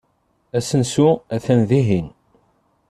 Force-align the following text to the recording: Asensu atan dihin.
Asensu 0.57 1.09
atan 1.35 1.61
dihin. 1.69 2.07